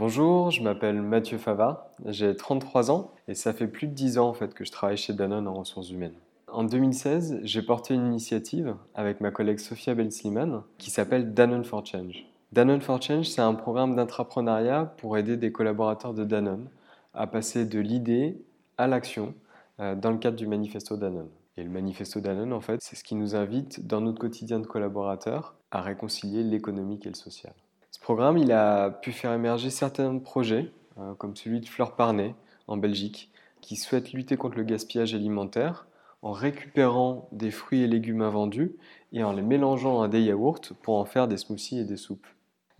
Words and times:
Bonjour, 0.00 0.50
je 0.50 0.62
m'appelle 0.62 1.02
Mathieu 1.02 1.36
Fava, 1.36 1.92
j'ai 2.06 2.34
33 2.34 2.90
ans 2.90 3.10
et 3.28 3.34
ça 3.34 3.52
fait 3.52 3.66
plus 3.66 3.86
de 3.86 3.92
10 3.92 4.16
ans 4.16 4.30
en 4.30 4.32
fait 4.32 4.54
que 4.54 4.64
je 4.64 4.72
travaille 4.72 4.96
chez 4.96 5.12
Danone 5.12 5.46
en 5.46 5.52
ressources 5.52 5.90
humaines. 5.90 6.14
En 6.48 6.64
2016, 6.64 7.40
j'ai 7.42 7.60
porté 7.60 7.92
une 7.92 8.06
initiative 8.06 8.76
avec 8.94 9.20
ma 9.20 9.30
collègue 9.30 9.58
Sophia 9.58 9.94
Ben-Sliman 9.94 10.62
qui 10.78 10.88
s'appelle 10.88 11.34
Danone 11.34 11.64
for 11.64 11.84
Change. 11.84 12.24
Danone 12.50 12.80
for 12.80 13.02
Change, 13.02 13.26
c'est 13.26 13.42
un 13.42 13.52
programme 13.52 13.94
d'intrapreneuriat 13.94 14.86
pour 14.96 15.18
aider 15.18 15.36
des 15.36 15.52
collaborateurs 15.52 16.14
de 16.14 16.24
Danone 16.24 16.70
à 17.12 17.26
passer 17.26 17.66
de 17.66 17.78
l'idée 17.78 18.40
à 18.78 18.86
l'action 18.86 19.34
euh, 19.80 19.94
dans 19.94 20.12
le 20.12 20.16
cadre 20.16 20.38
du 20.38 20.46
manifesto 20.46 20.96
Danone. 20.96 21.28
Et 21.58 21.62
le 21.62 21.68
manifesto 21.68 22.20
Danone, 22.20 22.54
en 22.54 22.62
fait, 22.62 22.80
c'est 22.80 22.96
ce 22.96 23.04
qui 23.04 23.16
nous 23.16 23.36
invite 23.36 23.86
dans 23.86 24.00
notre 24.00 24.18
quotidien 24.18 24.60
de 24.60 24.66
collaborateurs 24.66 25.56
à 25.70 25.82
réconcilier 25.82 26.42
l'économique 26.42 27.04
et 27.04 27.10
le 27.10 27.16
social. 27.16 27.52
Ce 27.90 27.98
programme, 28.00 28.38
il 28.38 28.52
a 28.52 28.90
pu 28.90 29.12
faire 29.12 29.32
émerger 29.32 29.70
certains 29.70 30.18
projets, 30.18 30.72
euh, 30.98 31.14
comme 31.14 31.36
celui 31.36 31.60
de 31.60 31.68
Fleur 31.68 31.96
Parnay 31.96 32.34
en 32.66 32.76
Belgique, 32.76 33.30
qui 33.60 33.76
souhaite 33.76 34.12
lutter 34.12 34.36
contre 34.36 34.56
le 34.56 34.64
gaspillage 34.64 35.14
alimentaire 35.14 35.86
en 36.22 36.32
récupérant 36.32 37.28
des 37.32 37.50
fruits 37.50 37.82
et 37.82 37.86
légumes 37.86 38.22
invendus 38.22 38.76
et 39.12 39.24
en 39.24 39.32
les 39.32 39.42
mélangeant 39.42 40.02
à 40.02 40.08
des 40.08 40.22
yaourts 40.22 40.60
pour 40.82 40.96
en 40.96 41.04
faire 41.04 41.28
des 41.28 41.36
smoothies 41.36 41.80
et 41.80 41.84
des 41.84 41.96
soupes. 41.96 42.26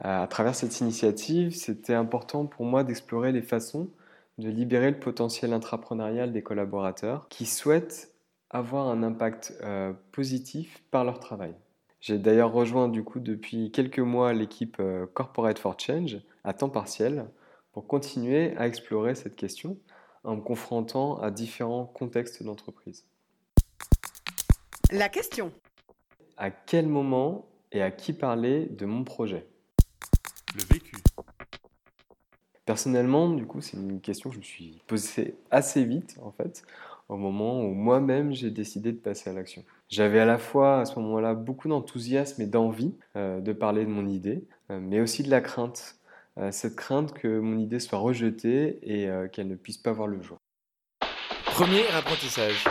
Euh, 0.05 0.23
à 0.23 0.27
travers 0.27 0.55
cette 0.55 0.81
initiative, 0.81 1.55
c'était 1.55 1.95
important 1.95 2.47
pour 2.47 2.65
moi 2.65 2.85
d'explorer 2.85 3.33
les 3.33 3.43
façons 3.43 3.89
de 4.41 4.49
libérer 4.49 4.91
le 4.91 4.99
potentiel 4.99 5.53
intrapreneurial 5.53 6.33
des 6.33 6.43
collaborateurs 6.43 7.27
qui 7.29 7.47
souhaitent 7.47 8.13
avoir 8.49 8.89
un 8.89 9.03
impact 9.03 9.55
euh, 9.63 9.93
positif 10.13 10.83
par 10.91 11.05
leur 11.05 11.21
travail. 11.21 11.55
J'ai 12.01 12.19
d'ailleurs 12.19 12.53
rejoint 12.53 12.89
du 12.89 13.05
coup 13.05 13.21
depuis 13.21 13.71
quelques 13.71 13.99
mois 13.99 14.33
l'équipe 14.33 14.79
euh, 14.81 15.07
Corporate 15.13 15.59
for 15.59 15.79
Change 15.79 16.19
à 16.45 16.55
temps 16.55 16.71
partiel 16.71 17.27
pour 17.73 17.87
continuer 17.87 18.57
à 18.57 18.67
explorer 18.67 19.15
cette 19.15 19.37
question 19.37 19.77
en 20.25 20.37
me 20.37 20.41
confrontant 20.41 21.21
à 21.21 21.31
différents 21.31 21.85
contextes 21.85 22.43
d'entreprise. 22.43 23.05
La 24.91 25.09
question. 25.09 25.53
À 26.39 26.51
quel 26.51 26.87
moment 26.87 27.47
et 27.71 27.83
à 27.83 27.91
qui 27.91 28.15
parler 28.15 28.67
de 28.67 28.87
mon 28.87 29.05
projet? 29.05 29.47
Le 30.55 30.63
vécu. 30.73 30.97
Personnellement, 32.65 33.29
du 33.29 33.47
coup, 33.47 33.61
c'est 33.61 33.77
une 33.77 34.01
question 34.01 34.31
que 34.31 34.35
je 34.35 34.41
me 34.41 34.45
suis 34.45 34.81
posée 34.87 35.37
assez 35.51 35.85
vite 35.85 36.19
en 36.23 36.33
fait, 36.33 36.63
au 37.11 37.17
moment 37.17 37.61
où 37.61 37.75
moi-même 37.75 38.33
j'ai 38.33 38.51
décidé 38.51 38.93
de 38.93 38.99
passer 38.99 39.31
à 39.31 39.33
l'action. 39.33 39.65
J'avais 39.89 40.21
à 40.21 40.25
la 40.25 40.39
fois 40.39 40.81
à 40.81 40.85
ce 40.85 40.99
moment-là 41.01 41.35
beaucoup 41.35 41.69
d'enthousiasme 41.69 42.41
et 42.41 42.47
d'envie 42.47 42.95
euh, 43.17 43.41
de 43.41 43.53
parler 43.53 43.85
de 43.85 43.91
mon 43.91 44.07
idée, 44.07 44.45
euh, 44.71 44.79
mais 44.81 45.01
aussi 45.01 45.25
de 45.25 45.31
la 45.31 45.41
crainte. 45.41 45.97
Euh, 46.39 46.53
cette 46.53 46.77
crainte 46.77 47.13
que 47.13 47.41
mon 47.41 47.59
idée 47.59 47.81
soit 47.81 47.99
rejetée 47.99 48.79
et 48.83 49.09
qu'elle 49.33 49.49
ne 49.49 49.57
puisse 49.57 49.79
pas 49.79 49.93
voir 49.93 50.07
le 50.07 50.23
jour. 50.23 50.39
Premier 51.47 51.85
apprentissage. 51.89 52.65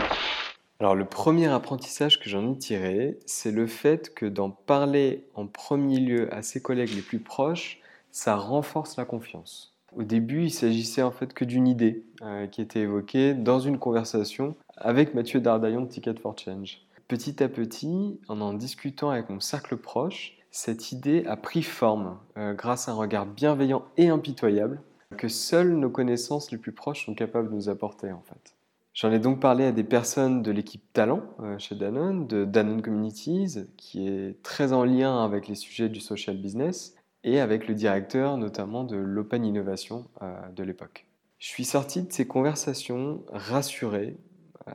Alors 0.79 0.95
le 0.95 1.03
premier 1.03 1.47
apprentissage 1.47 2.21
que 2.21 2.29
j'en 2.29 2.53
ai 2.53 2.57
tiré, 2.57 3.19
c'est 3.25 3.51
le 3.51 3.67
fait 3.67 4.13
que 4.13 4.25
d'en 4.25 4.49
parler 4.49 5.25
en 5.35 5.45
premier 5.45 5.99
lieu 5.99 6.33
à 6.33 6.41
ses 6.41 6.61
collègues 6.61 6.95
les 6.95 7.01
plus 7.01 7.19
proches, 7.19 7.81
ça 8.11 8.37
renforce 8.37 8.95
la 8.95 9.03
confiance. 9.03 9.78
Au 9.95 10.03
début, 10.03 10.43
il 10.43 10.51
s'agissait 10.51 11.01
en 11.01 11.11
fait 11.11 11.33
que 11.33 11.45
d'une 11.45 11.67
idée 11.67 12.05
qui 12.51 12.61
était 12.61 12.81
évoquée 12.81 13.33
dans 13.33 13.59
une 13.59 13.79
conversation 13.79 14.55
avec 14.77 15.13
Mathieu 15.13 15.39
Dardaillon 15.39 15.81
de 15.81 15.87
Ticket 15.87 16.15
for 16.15 16.37
Change. 16.37 16.81
Petit 17.07 17.41
à 17.41 17.49
petit, 17.49 18.19
en 18.27 18.39
en 18.39 18.53
discutant 18.53 19.09
avec 19.09 19.29
mon 19.29 19.39
cercle 19.39 19.77
proche, 19.77 20.37
cette 20.51 20.91
idée 20.91 21.25
a 21.25 21.37
pris 21.37 21.63
forme 21.63 22.17
euh, 22.37 22.53
grâce 22.53 22.87
à 22.87 22.91
un 22.91 22.95
regard 22.95 23.25
bienveillant 23.25 23.83
et 23.97 24.09
impitoyable 24.09 24.81
que 25.17 25.27
seules 25.27 25.75
nos 25.75 25.89
connaissances 25.89 26.51
les 26.51 26.57
plus 26.57 26.71
proches 26.71 27.05
sont 27.05 27.15
capables 27.15 27.49
de 27.49 27.55
nous 27.55 27.69
apporter 27.69 28.11
en 28.11 28.21
fait. 28.21 28.55
J'en 28.93 29.11
ai 29.11 29.19
donc 29.19 29.39
parlé 29.39 29.65
à 29.65 29.71
des 29.71 29.83
personnes 29.83 30.43
de 30.43 30.51
l'équipe 30.51 30.83
Talent 30.93 31.21
euh, 31.39 31.57
chez 31.57 31.73
Danone, 31.73 32.27
de 32.27 32.45
Danone 32.45 32.81
Communities, 32.81 33.57
qui 33.77 34.07
est 34.07 34.41
très 34.43 34.73
en 34.73 34.83
lien 34.83 35.23
avec 35.23 35.47
les 35.47 35.55
sujets 35.55 35.89
du 35.89 35.99
social 35.99 36.37
business, 36.37 36.95
et 37.23 37.39
avec 37.39 37.67
le 37.67 37.75
directeur 37.75 38.37
notamment 38.37 38.83
de 38.83 38.95
l'Open 38.95 39.45
Innovation 39.45 40.05
euh, 40.21 40.47
de 40.55 40.63
l'époque. 40.63 41.05
Je 41.37 41.47
suis 41.47 41.65
sorti 41.65 42.01
de 42.01 42.11
ces 42.11 42.27
conversations 42.27 43.23
rassuré 43.31 44.17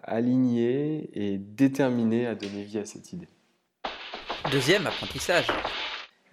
aligné 0.03 1.11
et 1.13 1.39
déterminé 1.39 2.27
à 2.27 2.35
donner 2.35 2.65
vie 2.65 2.79
à 2.79 2.85
cette 2.85 3.13
idée. 3.13 3.29
Deuxième 4.51 4.87
apprentissage. 4.87 5.47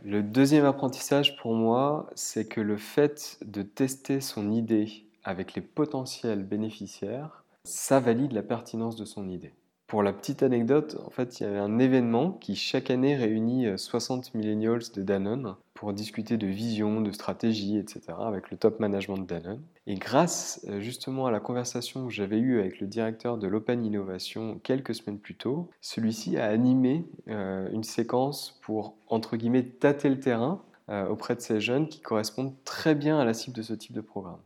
Le 0.03 0.23
deuxième 0.23 0.65
apprentissage 0.65 1.37
pour 1.37 1.53
moi, 1.53 2.09
c'est 2.15 2.47
que 2.47 2.61
le 2.61 2.77
fait 2.77 3.37
de 3.45 3.61
tester 3.61 4.19
son 4.19 4.51
idée 4.51 5.05
avec 5.23 5.53
les 5.53 5.61
potentiels 5.61 6.43
bénéficiaires, 6.43 7.43
ça 7.63 7.99
valide 7.99 8.31
la 8.31 8.41
pertinence 8.41 8.95
de 8.95 9.05
son 9.05 9.29
idée. 9.29 9.53
Pour 9.85 10.01
la 10.01 10.13
petite 10.13 10.41
anecdote, 10.41 10.97
en 11.05 11.09
fait, 11.09 11.39
il 11.39 11.43
y 11.43 11.45
avait 11.45 11.59
un 11.59 11.77
événement 11.77 12.31
qui 12.31 12.55
chaque 12.55 12.89
année 12.89 13.15
réunit 13.15 13.67
60 13.77 14.31
euh, 14.33 14.37
millennials 14.37 14.91
de 14.95 15.03
Danone 15.03 15.55
pour 15.81 15.93
discuter 15.93 16.37
de 16.37 16.45
vision, 16.45 17.01
de 17.01 17.11
stratégie, 17.11 17.79
etc. 17.79 18.01
avec 18.19 18.51
le 18.51 18.57
top 18.57 18.79
management 18.79 19.17
de 19.17 19.25
Danone. 19.25 19.63
Et 19.87 19.95
grâce 19.95 20.63
euh, 20.69 20.79
justement 20.79 21.25
à 21.25 21.31
la 21.31 21.39
conversation 21.39 22.05
que 22.05 22.13
j'avais 22.13 22.37
eue 22.37 22.59
avec 22.59 22.79
le 22.79 22.85
directeur 22.85 23.39
de 23.39 23.47
l'Open 23.47 23.83
Innovation 23.83 24.59
quelques 24.61 24.93
semaines 24.93 25.17
plus 25.17 25.33
tôt, 25.33 25.71
celui-ci 25.81 26.37
a 26.37 26.45
animé 26.45 27.07
euh, 27.29 27.67
une 27.71 27.83
séquence 27.83 28.59
pour, 28.61 28.93
entre 29.07 29.37
guillemets, 29.37 29.63
tâter 29.63 30.09
le 30.09 30.19
terrain 30.19 30.61
auprès 31.09 31.35
de 31.35 31.41
ces 31.41 31.61
jeunes 31.61 31.87
qui 31.87 32.01
correspondent 32.01 32.53
très 32.65 32.95
bien 32.95 33.17
à 33.17 33.23
la 33.23 33.33
cible 33.33 33.55
de 33.55 33.61
ce 33.61 33.73
type 33.73 33.93
de 33.93 34.01
programme. 34.01 34.41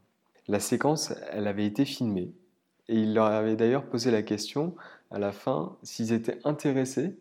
La 0.47 0.59
séquence, 0.59 1.11
elle 1.31 1.47
avait 1.47 1.65
été 1.65 1.85
filmée 1.85 2.31
et 2.87 3.01
il 3.01 3.13
leur 3.13 3.25
avait 3.25 3.55
d'ailleurs 3.55 3.85
posé 3.85 4.11
la 4.11 4.21
question 4.21 4.75
à 5.09 5.17
la 5.17 5.31
fin 5.31 5.75
s'ils 5.81 6.13
étaient 6.13 6.37
intéressés 6.43 7.17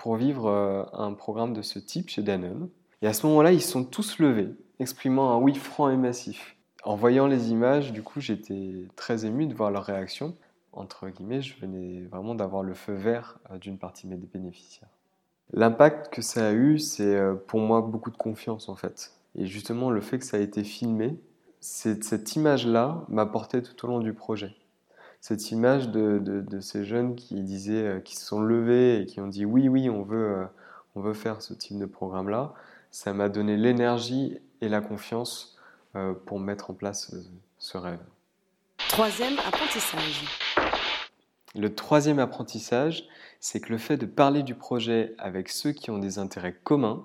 pour 0.00 0.16
vivre 0.16 0.46
euh, 0.46 0.84
un 0.94 1.12
programme 1.12 1.52
de 1.52 1.62
ce 1.62 1.78
type 1.78 2.08
chez 2.08 2.22
Danone. 2.22 2.70
Et 3.02 3.06
à 3.06 3.12
ce 3.12 3.26
moment-là, 3.26 3.52
ils 3.52 3.62
sont 3.62 3.84
tous 3.84 4.18
levés, 4.18 4.48
exprimant 4.78 5.32
un 5.32 5.38
oui 5.38 5.54
franc 5.54 5.88
et 5.90 5.96
massif. 5.96 6.56
En 6.84 6.96
voyant 6.96 7.26
les 7.26 7.50
images, 7.50 7.92
du 7.92 8.02
coup, 8.02 8.20
j'étais 8.20 8.86
très 8.96 9.24
ému 9.26 9.46
de 9.46 9.54
voir 9.54 9.70
leur 9.70 9.84
réaction. 9.84 10.36
Entre 10.72 11.08
guillemets, 11.08 11.42
je 11.42 11.58
venais 11.60 12.02
vraiment 12.10 12.34
d'avoir 12.34 12.62
le 12.62 12.74
feu 12.74 12.94
vert 12.94 13.38
euh, 13.50 13.58
d'une 13.58 13.78
partie 13.78 14.06
des 14.06 14.16
bénéficiaires. 14.16 14.88
L'impact 15.52 16.12
que 16.12 16.22
ça 16.22 16.48
a 16.48 16.52
eu, 16.52 16.78
c'est 16.78 17.14
euh, 17.16 17.34
pour 17.34 17.60
moi 17.60 17.80
beaucoup 17.82 18.10
de 18.10 18.16
confiance 18.16 18.68
en 18.68 18.76
fait. 18.76 19.12
Et 19.36 19.46
justement, 19.46 19.90
le 19.90 20.00
fait 20.00 20.18
que 20.18 20.24
ça 20.24 20.36
a 20.36 20.40
été 20.40 20.64
filmé, 20.64 21.18
cette 21.60 22.36
image-là 22.36 23.04
m'a 23.08 23.26
porté 23.26 23.62
tout 23.62 23.84
au 23.84 23.88
long 23.88 24.00
du 24.00 24.14
projet. 24.14 24.54
cette 25.20 25.50
image 25.50 25.88
de, 25.90 26.18
de- 26.18 26.60
ces 26.60 26.84
jeunes 26.84 27.14
qui 27.14 27.42
disaient, 27.42 27.86
euh, 27.86 28.00
qui 28.00 28.16
se 28.16 28.24
sont 28.24 28.40
levés 28.42 29.00
et 29.02 29.06
qui 29.06 29.20
ont 29.20 29.26
dit 29.28 29.44
oui, 29.44 29.68
oui, 29.68 29.90
on 29.90 30.02
veut, 30.02 30.46
on 30.94 31.00
veut 31.00 31.14
faire 31.14 31.42
ce 31.42 31.54
type 31.54 31.78
de 31.78 31.86
programme-là, 31.86 32.54
ça 32.90 33.12
m'a 33.12 33.28
donné 33.28 33.56
l'énergie 33.56 34.38
et 34.60 34.68
la 34.68 34.80
confiance 34.80 35.56
euh, 35.96 36.14
pour 36.14 36.38
mettre 36.38 36.70
en 36.70 36.74
place 36.74 37.12
euh, 37.14 37.22
ce 37.58 37.78
rêve. 37.78 38.00
Troisième 38.88 39.38
apprentissage. 39.46 40.24
Le 41.54 41.74
troisième 41.74 42.18
apprentissage, 42.18 43.08
c'est 43.40 43.60
que 43.60 43.70
le 43.70 43.78
fait 43.78 43.96
de 43.96 44.06
parler 44.06 44.42
du 44.42 44.54
projet 44.54 45.14
avec 45.18 45.48
ceux 45.48 45.72
qui 45.72 45.90
ont 45.90 45.98
des 45.98 46.18
intérêts 46.18 46.54
communs 46.62 47.04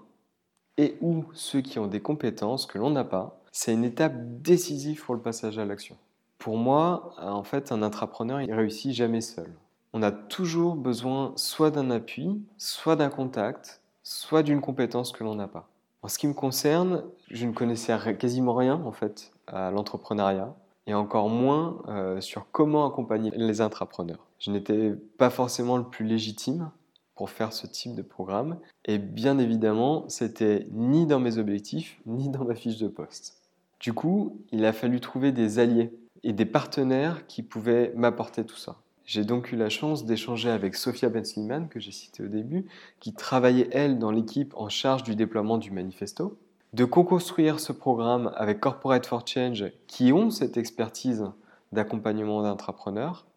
et 0.77 0.97
ou 1.01 1.25
ceux 1.33 1.61
qui 1.61 1.79
ont 1.79 1.87
des 1.87 2.01
compétences 2.01 2.65
que 2.65 2.77
l'on 2.77 2.91
n'a 2.91 3.03
pas, 3.03 3.41
c'est 3.51 3.73
une 3.73 3.83
étape 3.83 4.13
décisive 4.41 5.03
pour 5.03 5.15
le 5.15 5.21
passage 5.21 5.57
à 5.57 5.65
l'action. 5.65 5.97
Pour 6.37 6.57
moi, 6.57 7.15
en 7.17 7.43
fait, 7.43 7.71
un 7.71 7.81
intrapreneur, 7.81 8.41
il 8.41 8.53
réussit 8.53 8.93
jamais 8.93 9.21
seul. 9.21 9.51
On 9.93 10.03
a 10.03 10.11
toujours 10.11 10.75
besoin 10.75 11.33
soit 11.37 11.71
d'un 11.71 11.89
appui, 11.89 12.41
soit 12.57 12.97
d'un 12.97 13.09
contact, 13.09 13.81
soit 14.03 14.43
d'une 14.43 14.61
compétence 14.61 15.11
que 15.11 15.23
l'on 15.23 15.35
n'a 15.35 15.47
pas. 15.47 15.69
En 16.06 16.07
ce 16.07 16.19
qui 16.19 16.28
me 16.28 16.36
concerne, 16.36 17.04
je 17.31 17.48
ne 17.48 17.52
connaissais 17.52 17.98
quasiment 18.16 18.54
rien 18.54 18.75
en 18.75 18.92
fait 18.92 19.31
à 19.48 19.72
l'entrepreneuriat 19.72 20.56
et 20.86 20.94
encore 20.94 21.30
moins 21.30 21.81
euh, 21.88 22.22
sur 22.22 22.46
comment 22.52 22.88
accompagner 22.88 23.31
les 23.36 23.60
intrapreneurs. 23.60 24.24
Je 24.38 24.52
n'étais 24.52 24.92
pas 25.18 25.31
forcément 25.31 25.78
le 25.78 25.84
plus 25.84 26.06
légitime 26.06 26.69
pour 27.16 27.31
faire 27.31 27.54
ce 27.54 27.66
type 27.66 27.96
de 27.96 28.04
programme 28.04 28.60
et 28.86 29.00
bien 29.00 29.40
évidemment, 29.40 30.07
c'était 30.07 30.68
ni 30.74 31.07
dans 31.07 31.19
mes 31.19 31.40
objectifs 31.40 32.00
ni 32.06 32.30
dans 32.30 32.46
ma 32.46 32.54
fiche 32.54 32.78
de 32.78 32.88
poste. 32.88 33.42
Du 33.80 33.92
coup, 33.92 34.38
il 34.52 34.63
a 34.66 34.74
fallu 34.74 35.00
trouver 35.00 35.31
des 35.31 35.57
alliés 35.57 35.92
et 36.22 36.34
des 36.34 36.46
partenaires 36.46 37.25
qui 37.25 37.42
pouvaient 37.42 37.94
m'apporter 37.96 38.46
tout 38.46 38.57
ça. 38.57 38.75
J'ai 39.06 39.24
donc 39.24 39.52
eu 39.52 39.56
la 39.56 39.69
chance 39.69 40.04
d'échanger 40.06 40.50
avec 40.50 40.75
Sophia 40.75 41.10
Bensliman, 41.10 41.69
que 41.69 41.80
j'ai 41.80 41.92
citée 41.92 42.24
au 42.24 42.28
début, 42.28 42.66
qui 43.00 43.13
travaillait, 43.13 43.69
elle, 43.72 44.00
dans 44.00 44.10
l'équipe 44.10 44.54
en 44.57 44.68
charge 44.68 45.04
du 45.04 45.16
déploiement 45.16 45.60
du 45.60 45.69
manifesto, 45.69 46.40
de 46.74 46.86
co-construire 46.86 47.60
ce 47.60 47.72
programme 47.72 48.31
avec 48.36 48.60
Corporate 48.60 49.06
for 49.06 49.25
Change, 49.25 49.66
qui 49.86 50.12
ont 50.12 50.31
cette 50.31 50.57
expertise 50.57 51.25
d'accompagnement 51.72 52.42
d'entrepreneurs, 52.42 53.28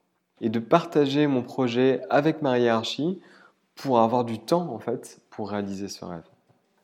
et 0.41 0.49
de 0.49 0.59
partager 0.59 1.26
mon 1.26 1.43
projet 1.43 2.00
avec 2.09 2.41
ma 2.41 2.59
hiérarchie 2.59 3.20
pour 3.75 4.00
avoir 4.00 4.25
du 4.25 4.38
temps, 4.38 4.73
en 4.73 4.79
fait, 4.79 5.20
pour 5.31 5.50
réaliser 5.50 5.88
ce 5.88 6.05
rêve. 6.05 6.25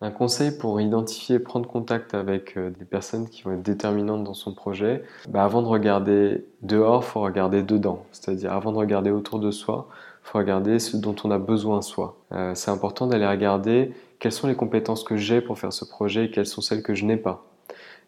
Un 0.00 0.10
conseil 0.10 0.50
pour 0.56 0.80
identifier, 0.80 1.38
prendre 1.38 1.68
contact 1.68 2.14
avec 2.14 2.56
euh, 2.56 2.70
des 2.70 2.84
personnes 2.84 3.28
qui 3.28 3.42
vont 3.42 3.52
être 3.52 3.62
déterminantes 3.62 4.24
dans 4.24 4.34
son 4.34 4.52
projet, 4.52 5.02
bah, 5.28 5.44
avant 5.44 5.62
de 5.62 5.68
regarder 5.68 6.44
dehors, 6.62 7.02
il 7.02 7.10
faut 7.10 7.20
regarder 7.20 7.62
dedans. 7.62 8.04
C'est-à-dire 8.12 8.52
avant 8.52 8.72
de 8.72 8.76
regarder 8.76 9.10
autour 9.10 9.38
de 9.38 9.50
soi, 9.50 9.88
il 10.24 10.28
faut 10.28 10.38
regarder 10.38 10.78
ce 10.78 10.96
dont 10.96 11.14
on 11.24 11.30
a 11.30 11.38
besoin 11.38 11.80
soi. 11.80 12.16
Euh, 12.32 12.54
c'est 12.54 12.70
important 12.70 13.06
d'aller 13.06 13.26
regarder 13.26 13.92
quelles 14.18 14.32
sont 14.32 14.48
les 14.48 14.56
compétences 14.56 15.04
que 15.04 15.16
j'ai 15.16 15.40
pour 15.40 15.58
faire 15.58 15.72
ce 15.72 15.84
projet 15.84 16.26
et 16.26 16.30
quelles 16.30 16.46
sont 16.46 16.60
celles 16.60 16.82
que 16.82 16.94
je 16.94 17.04
n'ai 17.04 17.16
pas. 17.16 17.44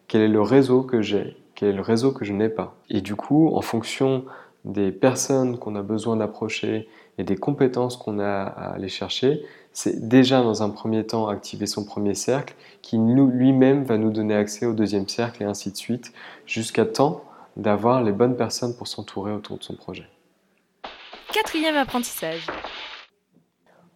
Quel 0.08 0.22
est 0.22 0.28
le 0.28 0.42
réseau 0.42 0.82
que 0.82 1.02
j'ai? 1.02 1.36
Quel 1.54 1.70
est 1.70 1.72
le 1.72 1.82
réseau 1.82 2.12
que 2.12 2.24
je 2.24 2.32
n'ai 2.32 2.48
pas? 2.48 2.74
Et 2.90 3.00
du 3.00 3.16
coup, 3.16 3.54
en 3.54 3.62
fonction 3.62 4.24
des 4.64 4.90
personnes 4.92 5.58
qu'on 5.58 5.76
a 5.76 5.82
besoin 5.82 6.16
d'approcher 6.16 6.88
et 7.18 7.24
des 7.24 7.36
compétences 7.36 7.96
qu'on 7.96 8.18
a 8.18 8.42
à 8.42 8.74
aller 8.74 8.88
chercher, 8.88 9.42
c'est 9.72 10.08
déjà 10.08 10.42
dans 10.42 10.62
un 10.62 10.70
premier 10.70 11.06
temps 11.06 11.28
activer 11.28 11.66
son 11.66 11.84
premier 11.84 12.14
cercle 12.14 12.54
qui 12.82 12.96
lui-même 12.98 13.84
va 13.84 13.98
nous 13.98 14.10
donner 14.10 14.34
accès 14.34 14.66
au 14.66 14.72
deuxième 14.72 15.08
cercle 15.08 15.42
et 15.42 15.46
ainsi 15.46 15.70
de 15.70 15.76
suite 15.76 16.12
jusqu'à 16.46 16.86
temps 16.86 17.24
d'avoir 17.56 18.02
les 18.02 18.12
bonnes 18.12 18.36
personnes 18.36 18.76
pour 18.76 18.86
s'entourer 18.86 19.32
autour 19.32 19.58
de 19.58 19.62
son 19.62 19.74
projet. 19.74 20.06
Quatrième 21.32 21.76
apprentissage. 21.76 22.46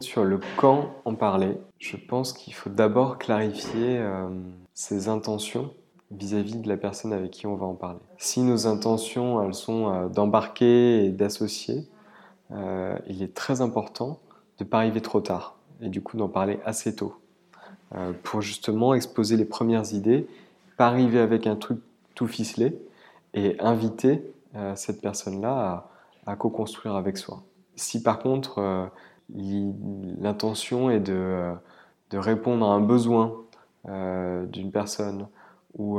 Sur 0.01 0.25
le 0.25 0.41
quand 0.57 0.95
en 1.05 1.15
parler, 1.15 1.59
je 1.79 1.97
pense 1.97 2.33
qu'il 2.33 2.55
faut 2.55 2.71
d'abord 2.71 3.19
clarifier 3.19 3.99
euh, 3.99 4.29
ses 4.73 5.09
intentions 5.09 5.75
vis-à-vis 6.11 6.57
de 6.57 6.69
la 6.69 6.77
personne 6.77 7.13
avec 7.13 7.31
qui 7.31 7.47
on 7.47 7.55
va 7.55 7.67
en 7.67 7.75
parler. 7.75 8.01
Si 8.17 8.41
nos 8.41 8.67
intentions, 8.67 9.43
elles 9.43 9.55
sont 9.55 9.93
euh, 9.93 10.09
d'embarquer 10.09 11.05
et 11.05 11.11
d'associer, 11.11 11.87
euh, 12.53 12.99
il 13.07 13.23
est 13.23 13.35
très 13.35 13.61
important 13.61 14.19
de 14.59 14.65
ne 14.65 14.69
pas 14.69 14.79
arriver 14.79 15.01
trop 15.01 15.21
tard 15.21 15.57
et 15.81 15.89
du 15.89 16.03
coup 16.03 16.17
d'en 16.17 16.29
parler 16.29 16.59
assez 16.65 16.95
tôt 16.95 17.15
euh, 17.95 18.13
pour 18.23 18.43
justement 18.43 18.95
exposer 18.95 19.37
les 19.37 19.45
premières 19.45 19.93
idées, 19.93 20.27
pas 20.77 20.89
arriver 20.89 21.21
avec 21.21 21.47
un 21.47 21.57
truc 21.57 21.79
tout 22.15 22.27
ficelé 22.27 22.77
et 23.35 23.57
inviter 23.61 24.25
euh, 24.57 24.75
cette 24.75 25.01
personne-là 25.01 25.89
à, 26.27 26.37
co-construire 26.37 26.95
avec 26.95 27.17
soi. 27.17 27.43
Si 27.77 28.03
par 28.03 28.19
contre 28.19 28.91
l'intention 29.35 30.91
est 30.91 31.01
de, 31.01 31.53
répondre 32.13 32.67
à 32.67 32.75
un 32.75 32.81
besoin 32.81 33.33
d'une 33.85 34.71
personne 34.71 35.27
ou 35.77 35.99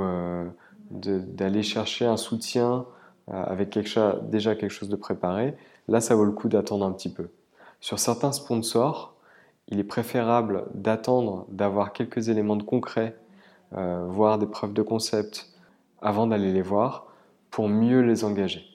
d'aller 0.92 1.64
chercher 1.64 2.06
un 2.06 2.18
soutien 2.18 2.86
avec 3.28 3.78
déjà 4.30 4.56
quelque 4.56 4.70
chose 4.70 4.90
de 4.90 4.96
préparé, 4.96 5.56
là 5.88 6.02
ça 6.02 6.16
vaut 6.16 6.26
le 6.26 6.32
coup 6.32 6.50
d'attendre 6.50 6.86
un 6.86 6.92
petit 6.92 7.12
peu. 7.12 7.30
Sur 7.80 8.00
certains 8.00 8.32
sponsors, 8.32 9.16
il 9.68 9.80
est 9.80 9.86
préférable 9.86 10.66
d'attendre 10.74 11.46
d'avoir 11.50 11.94
quelques 11.94 12.30
éléments 12.30 12.56
de 12.56 12.64
concret, 12.64 13.16
euh, 13.74 14.06
voire 14.08 14.38
des 14.38 14.46
preuves 14.46 14.74
de 14.74 14.82
concept, 14.82 15.50
avant 16.02 16.28
d'aller 16.28 16.52
les 16.52 16.62
voir, 16.62 17.08
pour 17.50 17.70
mieux 17.70 18.02
les 18.02 18.24
engager. 18.24 18.66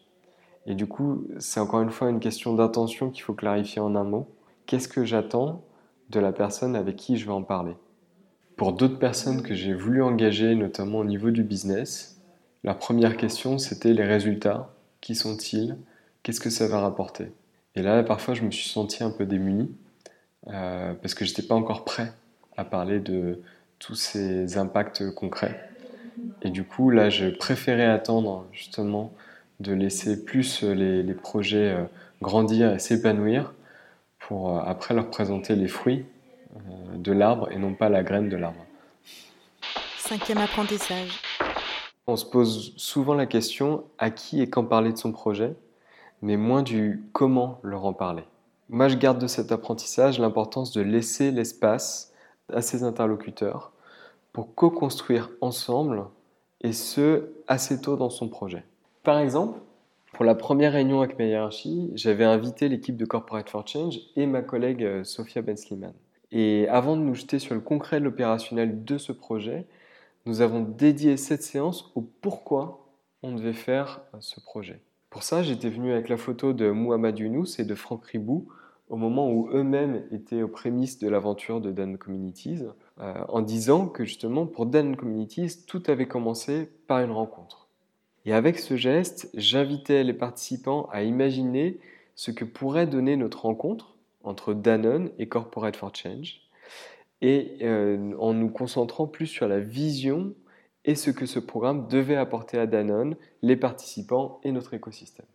Et 0.67 0.75
du 0.75 0.87
coup, 0.87 1.25
c'est 1.39 1.61
encore 1.61 1.83
une 1.83 1.91
fois 1.91 2.11
une 2.11 2.19
question 2.21 2.55
d'intention 2.55 3.11
qu'il 3.11 3.23
faut 3.23 3.35
clarifier 3.35 3.81
en 3.81 3.95
un 3.95 4.05
mot. 4.05 4.29
Qu'est-ce 4.67 4.89
que 4.89 5.05
j'attends 5.05 5.63
de 6.11 6.19
la 6.19 6.33
personne 6.33 6.75
avec 6.75 6.97
qui 6.97 7.17
je 7.17 7.27
vais 7.27 7.33
en 7.33 7.43
parler? 7.43 7.77
Pour 8.57 8.73
d'autres 8.73 8.99
personnes 8.99 9.43
que 9.43 9.55
j'ai 9.55 9.75
voulu 9.75 10.03
engager, 10.03 10.55
notamment 10.55 10.99
au 10.99 11.05
niveau 11.05 11.31
du 11.31 11.45
business, 11.45 12.21
la 12.65 12.75
première 12.75 13.17
question, 13.17 13.59
c'était 13.59 13.93
les 13.93 14.05
résultats. 14.05 14.75
Qui 15.01 15.15
sont-ils? 15.15 15.77
Qu'est-ce 16.27 16.41
que 16.41 16.51
ça 16.51 16.67
va 16.67 16.81
rapporter? 16.81 17.29
Et 17.77 17.83
là, 17.83 18.03
parfois, 18.03 18.35
je 18.35 18.43
me 18.43 18.51
suis 18.51 18.69
senti 18.69 19.05
un 19.05 19.13
peu 19.13 19.27
démuni 19.27 19.71
euh, 20.49 20.93
parce 20.95 21.15
que 21.15 21.25
je 21.25 21.31
n'étais 21.31 21.45
pas 21.45 21.55
encore 21.55 21.85
prêt 21.85 22.13
à 22.57 22.65
parler 22.65 22.99
de 22.99 23.41
tous 23.79 23.95
ces 23.95 24.59
impacts 24.59 25.09
concrets. 25.15 25.71
Et 26.43 26.51
du 26.51 26.65
coup, 26.65 26.91
là, 26.91 27.11
je 27.11 27.27
préférais 27.27 27.87
attendre 27.87 28.45
justement 28.51 29.13
de 29.61 29.73
laisser 29.73 30.25
plus 30.25 30.65
les, 30.65 31.05
les 31.05 31.15
projets 31.15 31.71
euh, 31.71 31.85
grandir 32.21 32.75
et 32.75 32.81
s'épanouir 32.81 33.55
pour 34.19 34.51
euh, 34.51 34.63
après 34.67 34.95
leur 34.95 35.11
présenter 35.11 35.55
les 35.55 35.69
fruits 35.69 36.07
de 36.97 37.13
l'arbre 37.13 37.53
et 37.53 37.57
non 37.57 37.73
pas 37.73 37.89
la 37.89 38.03
graine 38.03 38.29
de 38.29 38.37
l'arbre. 38.37 38.67
Cinquième 39.97 40.39
apprentissage. 40.39 41.21
On 42.09 42.17
se 42.17 42.27
pose 42.27 42.73
souvent 42.77 43.15
la 43.15 43.27
question 43.27 43.85
à 43.99 44.11
qui 44.11 44.43
et 44.43 44.51
quand 44.51 44.65
parler 44.65 44.91
de 44.93 44.99
son 44.99 45.13
projet, 45.13 45.55
mais 46.23 46.37
moins 46.37 46.63
du 46.63 47.05
comment 47.13 47.61
leur 47.63 47.85
en 47.85 47.93
parler. 47.93 48.25
Moi, 48.69 48.89
je 48.89 48.97
garde 48.97 49.21
de 49.21 49.27
cet 49.27 49.53
apprentissage 49.53 50.19
l'importance 50.19 50.73
de 50.73 50.81
laisser 50.81 51.31
l'espace 51.31 52.13
à 52.53 52.63
ses 52.63 52.83
interlocuteurs 52.83 53.73
pour 54.33 54.55
co-construire 54.55 55.31
ensemble 55.41 56.05
et 56.61 56.73
ce, 56.73 57.31
assez 57.47 57.81
tôt 57.81 57.97
dans 57.97 58.11
son 58.11 58.29
projet. 58.29 58.65
Par 59.03 59.19
exemple, 59.19 59.61
pour 60.13 60.25
la 60.25 60.35
première 60.35 60.73
réunion 60.73 61.01
avec 61.01 61.19
ma 61.19 61.27
hiérarchie, 61.27 61.91
j'avais 61.95 62.25
invité 62.25 62.69
l'équipe 62.69 62.97
de 62.97 63.05
Corporate 63.05 63.49
for 63.49 63.67
Change 63.67 64.01
et 64.17 64.27
ma 64.27 64.43
collègue 64.43 64.83
euh, 64.83 65.05
Sophia 65.05 65.43
Bensliman. 65.43 65.93
Et 66.33 66.67
avant 66.69 66.97
de 66.97 67.03
nous 67.03 67.15
jeter 67.15 67.39
sur 67.39 67.55
le 67.55 67.61
concret 67.61 68.01
de 68.01 68.05
l'opérationnel 68.05 68.85
de 68.85 68.99
ce 68.99 69.13
projet, 69.13 69.67
nous 70.25 70.41
avons 70.41 70.61
dédié 70.61 71.17
cette 71.17 71.43
séance 71.43 71.93
au 71.95 72.01
pourquoi 72.01 72.89
on 73.23 73.33
devait 73.33 73.53
faire 73.53 74.01
euh, 74.15 74.19
ce 74.21 74.41
projet. 74.41 74.81
Pour 75.11 75.23
ça, 75.23 75.43
j'étais 75.43 75.71
venu 75.71 75.93
avec 75.93 76.09
la 76.09 76.17
photo 76.17 76.53
de 76.53 76.71
Muhammad 76.71 77.19
Younous 77.19 77.59
et 77.59 77.65
de 77.65 77.75
Franck 77.75 78.05
Ribou 78.07 78.49
au 78.89 78.97
moment 78.97 79.31
où 79.31 79.49
eux-mêmes 79.51 80.05
étaient 80.13 80.43
aux 80.43 80.49
prémices 80.49 80.99
de 80.99 81.09
l'aventure 81.09 81.61
de 81.61 81.73
Dan 81.73 81.99
Communities, 81.99 82.63
euh, 83.01 83.15
en 83.29 83.43
disant 83.43 83.89
que 83.89 84.05
justement 84.05 84.47
pour 84.47 84.67
Dan 84.67 84.97
Communities, 84.97 85.65
tout 85.67 85.83
avait 85.89 86.07
commencé 86.07 86.71
par 86.87 87.01
une 87.01 87.11
rencontre. 87.11 87.69
Et 88.25 88.33
avec 88.33 88.59
ce 88.59 88.77
geste, 88.77 89.29
j'invitais 89.35 90.05
les 90.05 90.13
participants 90.13 90.89
à 90.93 91.03
imaginer 91.03 91.79
ce 92.15 92.31
que 92.31 92.45
pourrait 92.45 92.87
donner 92.87 93.17
notre 93.17 93.43
rencontre 93.43 93.97
entre 94.23 94.55
Danone 94.55 95.11
et 95.19 95.29
Corporate 95.29 95.77
for 95.77 95.95
Change, 95.95 96.41
et 97.23 97.59
euh, 97.63 98.13
en 98.19 98.35
nous 98.35 98.51
concentrant 98.51 99.07
plus 99.07 99.27
sur 99.27 99.49
la 99.49 99.59
vision 99.59 100.35
et 100.87 100.95
ce 100.95 101.11
que 101.11 101.27
ce 101.27 101.39
programme 101.39 101.89
devait 101.89 102.17
apporter 102.17 102.59
à 102.59 102.67
Danone, 102.67 103.17
les 103.43 103.57
participants 103.57 104.41
et 104.45 104.53
notre 104.53 104.73
écosystème. 104.73 105.27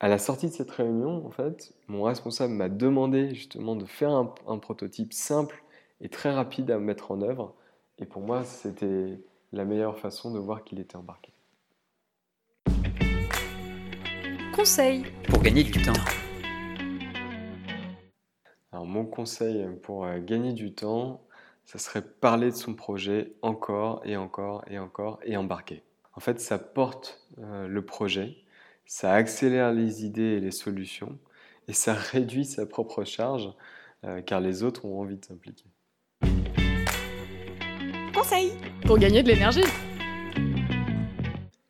À 0.00 0.08
la 0.08 0.18
sortie 0.18 0.48
de 0.48 0.52
cette 0.52 0.70
réunion, 0.70 1.24
en 1.24 1.30
fait, 1.30 1.74
mon 1.86 2.02
responsable 2.02 2.54
m'a 2.54 2.68
demandé 2.68 3.34
justement 3.34 3.76
de 3.76 3.84
faire 3.84 4.10
un, 4.10 4.34
un 4.48 4.58
prototype 4.58 5.12
simple 5.12 5.62
et 6.00 6.08
très 6.08 6.32
rapide 6.32 6.70
à 6.70 6.78
mettre 6.78 7.12
en 7.12 7.20
œuvre. 7.20 7.54
Et 7.98 8.06
pour 8.06 8.22
moi, 8.22 8.42
c'était 8.42 9.20
la 9.52 9.64
meilleure 9.64 9.98
façon 9.98 10.32
de 10.32 10.38
voir 10.38 10.64
qu'il 10.64 10.80
était 10.80 10.96
embarqué. 10.96 11.32
Conseil. 14.56 15.04
Pour 15.28 15.42
gagner 15.42 15.62
du 15.62 15.72
temps. 15.82 15.92
Alors 18.72 18.86
mon 18.86 19.04
conseil 19.04 19.66
pour 19.82 20.06
euh, 20.06 20.18
gagner 20.18 20.54
du 20.54 20.72
temps, 20.72 21.20
ça 21.72 21.78
serait 21.78 22.02
parler 22.02 22.50
de 22.50 22.54
son 22.54 22.74
projet 22.74 23.32
encore 23.40 24.02
et 24.04 24.18
encore 24.18 24.62
et 24.68 24.78
encore 24.78 25.18
et 25.24 25.38
embarquer. 25.38 25.82
En 26.12 26.20
fait, 26.20 26.38
ça 26.38 26.58
porte 26.58 27.26
euh, 27.38 27.66
le 27.66 27.82
projet, 27.82 28.36
ça 28.84 29.14
accélère 29.14 29.72
les 29.72 30.04
idées 30.04 30.36
et 30.36 30.40
les 30.40 30.50
solutions 30.50 31.18
et 31.68 31.72
ça 31.72 31.94
réduit 32.12 32.44
sa 32.44 32.66
propre 32.66 33.04
charge 33.04 33.50
euh, 34.04 34.20
car 34.20 34.42
les 34.42 34.64
autres 34.64 34.84
ont 34.84 35.00
envie 35.00 35.16
de 35.16 35.24
s'impliquer. 35.24 35.64
Conseil 38.12 38.52
Pour 38.84 38.98
gagner 38.98 39.22
de 39.22 39.28
l'énergie. 39.28 39.64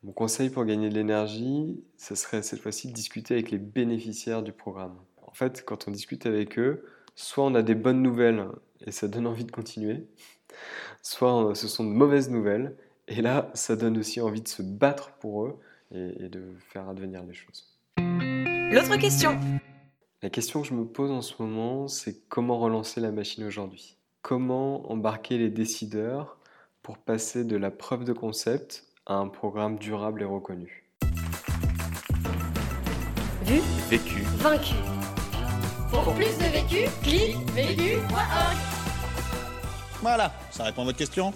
Mon 0.02 0.10
conseil 0.10 0.50
pour 0.50 0.64
gagner 0.64 0.88
de 0.88 0.94
l'énergie, 0.94 1.80
ce 1.96 2.16
serait 2.16 2.42
cette 2.42 2.58
fois-ci 2.58 2.88
de 2.88 2.92
discuter 2.92 3.34
avec 3.34 3.52
les 3.52 3.58
bénéficiaires 3.58 4.42
du 4.42 4.50
programme. 4.50 4.96
En 5.24 5.32
fait, 5.32 5.64
quand 5.64 5.86
on 5.86 5.92
discute 5.92 6.26
avec 6.26 6.58
eux, 6.58 6.84
soit 7.14 7.44
on 7.44 7.54
a 7.54 7.62
des 7.62 7.76
bonnes 7.76 8.02
nouvelles 8.02 8.48
et 8.86 8.92
ça 8.92 9.08
donne 9.08 9.26
envie 9.26 9.44
de 9.44 9.50
continuer, 9.50 10.06
soit 11.02 11.50
euh, 11.50 11.54
ce 11.54 11.68
sont 11.68 11.84
de 11.84 11.90
mauvaises 11.90 12.30
nouvelles 12.30 12.76
et 13.08 13.20
là, 13.22 13.50
ça 13.54 13.76
donne 13.76 13.98
aussi 13.98 14.20
envie 14.20 14.40
de 14.42 14.48
se 14.48 14.62
battre 14.62 15.12
pour 15.20 15.44
eux 15.44 15.58
et, 15.94 16.24
et 16.24 16.28
de 16.28 16.54
faire 16.72 16.88
advenir 16.88 17.22
les 17.24 17.34
choses. 17.34 17.68
L'autre 17.98 18.96
question 18.96 19.38
La 20.22 20.30
question 20.30 20.62
que 20.62 20.68
je 20.68 20.74
me 20.74 20.84
pose 20.84 21.10
en 21.10 21.20
ce 21.22 21.34
moment, 21.40 21.88
c'est 21.88 22.26
comment 22.28 22.58
relancer 22.58 23.00
la 23.00 23.12
machine 23.12 23.44
aujourd'hui? 23.44 23.96
Comment 24.22 24.90
embarquer 24.90 25.36
les 25.36 25.50
décideurs 25.50 26.38
pour 26.82 26.98
passer 26.98 27.44
de 27.44 27.56
la 27.56 27.70
preuve 27.70 28.04
de 28.04 28.12
concept 28.12 28.86
à 29.06 29.14
un 29.14 29.28
programme 29.28 29.78
durable 29.78 30.22
et 30.22 30.24
reconnu? 30.24 30.84
Vu, 33.44 33.60
Vécu. 33.90 34.22
vaincu. 34.38 34.74
Pour 35.90 36.14
plus 36.14 36.38
de 36.38 36.44
vécu, 36.44 36.88
clique 37.02 37.36
vécu.org. 37.50 38.71
Voilà, 40.02 40.32
ça 40.50 40.64
répond 40.64 40.82
à 40.82 40.86
votre 40.86 40.98
question 40.98 41.32